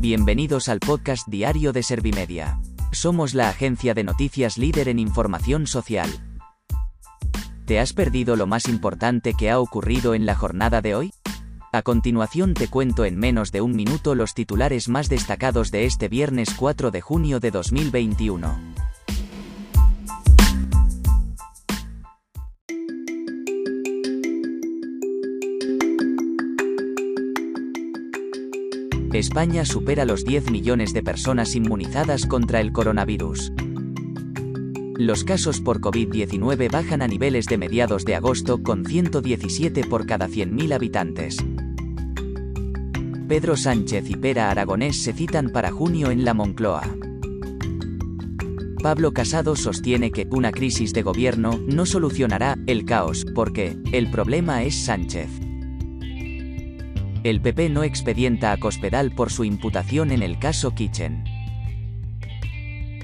[0.00, 2.58] Bienvenidos al podcast diario de Servimedia.
[2.90, 6.08] Somos la agencia de noticias líder en información social.
[7.66, 11.12] ¿Te has perdido lo más importante que ha ocurrido en la jornada de hoy?
[11.70, 16.08] A continuación te cuento en menos de un minuto los titulares más destacados de este
[16.08, 18.58] viernes 4 de junio de 2021.
[29.20, 33.52] España supera los 10 millones de personas inmunizadas contra el coronavirus.
[34.96, 40.26] Los casos por COVID-19 bajan a niveles de mediados de agosto con 117 por cada
[40.26, 41.36] 100.000 habitantes.
[43.28, 46.82] Pedro Sánchez y Pera Aragonés se citan para junio en la Moncloa.
[48.82, 54.62] Pablo Casado sostiene que una crisis de gobierno no solucionará el caos, porque el problema
[54.62, 55.28] es Sánchez.
[57.22, 61.24] El PP no expedienta a Cospedal por su imputación en el caso Kitchen.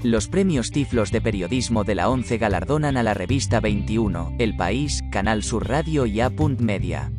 [0.01, 5.03] Los premios Tiflos de Periodismo de la ONCE galardonan a la revista 21, El País,
[5.11, 6.31] Canal Sur Radio y A.
[6.31, 7.11] Media.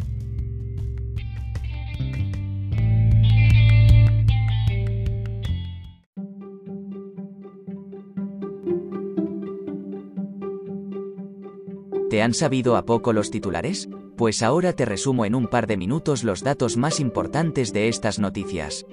[12.11, 13.89] ¿Te han sabido a poco los titulares?
[14.19, 18.19] Pues ahora te resumo en un par de minutos los datos más importantes de estas
[18.19, 18.84] noticias.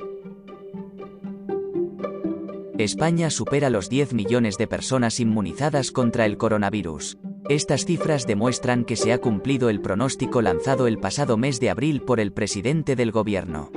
[2.78, 7.18] España supera los 10 millones de personas inmunizadas contra el coronavirus.
[7.50, 12.04] Estas cifras demuestran que se ha cumplido el pronóstico lanzado el pasado mes de abril
[12.04, 13.72] por el presidente del gobierno.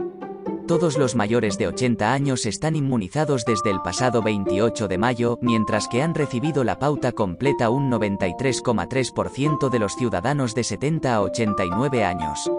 [0.69, 5.89] Todos los mayores de 80 años están inmunizados desde el pasado 28 de mayo, mientras
[5.89, 12.05] que han recibido la pauta completa un 93,3% de los ciudadanos de 70 a 89
[12.05, 12.53] años.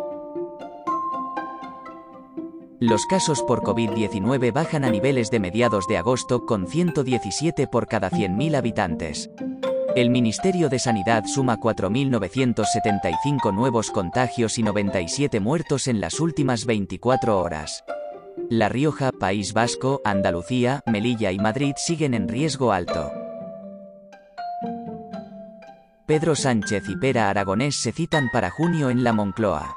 [2.80, 8.10] Los casos por COVID-19 bajan a niveles de mediados de agosto con 117 por cada
[8.10, 9.30] 100.000 habitantes.
[9.96, 17.40] El Ministerio de Sanidad suma 4.975 nuevos contagios y 97 muertos en las últimas 24
[17.40, 17.84] horas.
[18.48, 23.12] La Rioja, País Vasco, Andalucía, Melilla y Madrid siguen en riesgo alto.
[26.06, 29.76] Pedro Sánchez y Pera Aragonés se citan para junio en la Moncloa.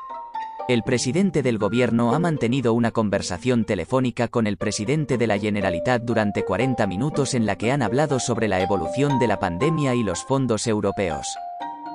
[0.68, 6.02] El presidente del gobierno ha mantenido una conversación telefónica con el presidente de la Generalitat
[6.02, 10.02] durante 40 minutos en la que han hablado sobre la evolución de la pandemia y
[10.02, 11.26] los fondos europeos.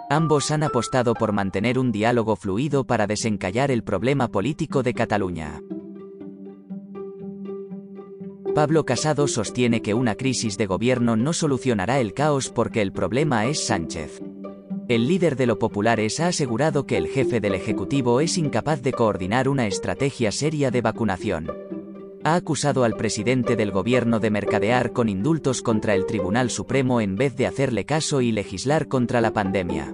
[0.10, 5.60] Ambos han apostado por mantener un diálogo fluido para desencallar el problema político de Cataluña.
[8.58, 13.46] Pablo Casado sostiene que una crisis de gobierno no solucionará el caos porque el problema
[13.46, 14.20] es Sánchez.
[14.88, 18.94] El líder de los populares ha asegurado que el jefe del Ejecutivo es incapaz de
[18.94, 21.52] coordinar una estrategia seria de vacunación.
[22.24, 27.16] Ha acusado al presidente del gobierno de mercadear con indultos contra el Tribunal Supremo en
[27.16, 29.94] vez de hacerle caso y legislar contra la pandemia.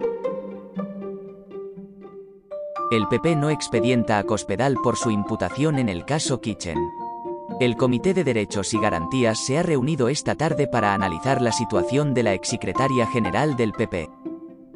[2.91, 6.79] El PP no expedienta a Cospedal por su imputación en el caso Kitchen.
[7.63, 12.13] El Comité de Derechos y Garantías se ha reunido esta tarde para analizar la situación
[12.13, 14.09] de la exsecretaria general del PP.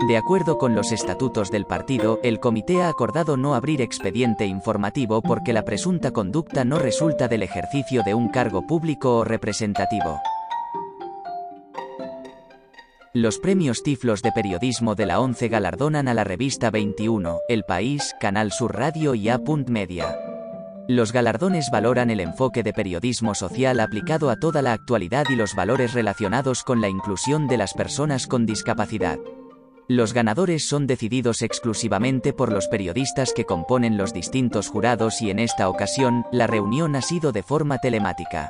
[0.07, 5.21] De acuerdo con los estatutos del partido, el comité ha acordado no abrir expediente informativo
[5.21, 10.21] porque la presunta conducta no resulta del ejercicio de un cargo público o representativo.
[13.11, 18.15] Los premios Tiflos de Periodismo de la ONCE galardonan a la revista 21, El País,
[18.21, 19.41] Canal Sur Radio y A.
[19.67, 20.26] Media.
[20.87, 25.53] Los galardones valoran el enfoque de periodismo social aplicado a toda la actualidad y los
[25.53, 29.19] valores relacionados con la inclusión de las personas con discapacidad.
[29.89, 35.39] Los ganadores son decididos exclusivamente por los periodistas que componen los distintos jurados y en
[35.39, 38.49] esta ocasión, la reunión ha sido de forma telemática.